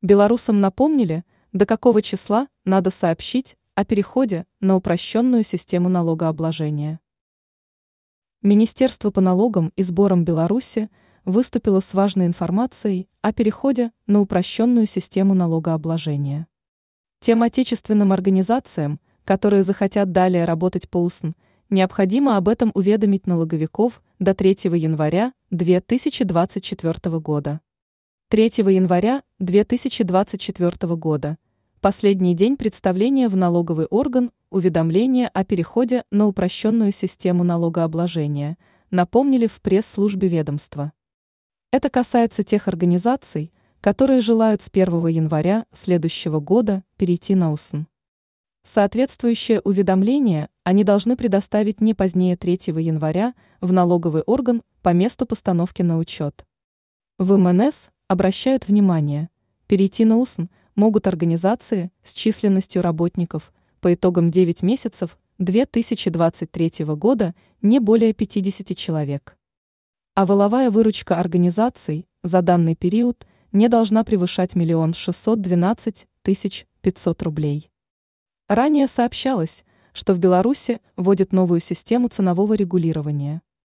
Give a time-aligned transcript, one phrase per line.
[0.00, 7.00] Белорусам напомнили, до какого числа надо сообщить о переходе на упрощенную систему налогообложения.
[8.40, 10.88] Министерство по налогам и сборам Беларуси
[11.24, 16.46] выступило с важной информацией о переходе на упрощенную систему налогообложения.
[17.18, 21.30] Тем отечественным организациям, которые захотят далее работать по УСН,
[21.70, 27.60] необходимо об этом уведомить налоговиков до 3 января 2024 года.
[28.30, 31.38] 3 января 2024 года,
[31.80, 38.58] последний день представления в налоговый орган уведомления о переходе на упрощенную систему налогообложения,
[38.90, 40.92] напомнили в пресс-службе ведомства.
[41.72, 43.50] Это касается тех организаций,
[43.80, 47.84] которые желают с 1 января следующего года перейти на УСН.
[48.62, 55.80] Соответствующее уведомление они должны предоставить не позднее 3 января в налоговый орган по месту постановки
[55.80, 56.44] на учет.
[57.16, 59.28] В МНС обращают внимание,
[59.66, 60.44] перейти на УСН
[60.74, 69.36] могут организации с численностью работников по итогам 9 месяцев 2023 года не более 50 человек.
[70.14, 77.22] А воловая выручка организаций за данный период не должна превышать миллион шестьсот двенадцать тысяч пятьсот
[77.22, 77.70] рублей.
[78.48, 83.42] Ранее сообщалось, что в Беларуси вводят новую систему ценового регулирования–